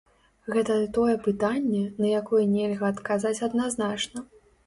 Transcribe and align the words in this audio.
Гэта 0.53 0.75
тое 0.97 1.13
пытанне, 1.27 1.83
на 2.03 2.07
якое 2.21 2.41
нельга 2.55 2.85
адказаць 2.93 3.37
адназначна. 3.51 4.19